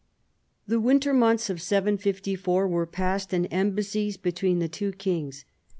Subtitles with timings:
[0.65, 5.45] The winter months of Y54 were passed in embassies between the two kings.